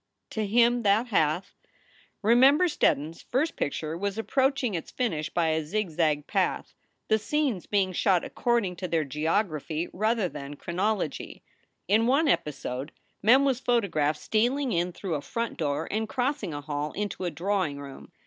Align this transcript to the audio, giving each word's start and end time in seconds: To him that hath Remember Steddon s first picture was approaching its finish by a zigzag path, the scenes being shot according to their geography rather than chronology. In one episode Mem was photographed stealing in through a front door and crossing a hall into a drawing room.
To 0.31 0.47
him 0.47 0.81
that 0.81 1.09
hath 1.09 1.53
Remember 2.23 2.65
Steddon 2.65 3.09
s 3.11 3.21
first 3.21 3.55
picture 3.55 3.95
was 3.95 4.17
approaching 4.17 4.73
its 4.73 4.89
finish 4.89 5.29
by 5.29 5.49
a 5.49 5.63
zigzag 5.63 6.25
path, 6.25 6.73
the 7.07 7.19
scenes 7.19 7.67
being 7.67 7.93
shot 7.93 8.23
according 8.25 8.77
to 8.77 8.87
their 8.87 9.03
geography 9.05 9.89
rather 9.93 10.27
than 10.27 10.55
chronology. 10.55 11.43
In 11.87 12.07
one 12.07 12.27
episode 12.27 12.91
Mem 13.21 13.45
was 13.45 13.59
photographed 13.59 14.19
stealing 14.19 14.71
in 14.71 14.91
through 14.91 15.13
a 15.13 15.21
front 15.21 15.55
door 15.59 15.87
and 15.91 16.09
crossing 16.09 16.51
a 16.51 16.61
hall 16.61 16.93
into 16.93 17.25
a 17.25 17.29
drawing 17.29 17.77
room. 17.77 18.11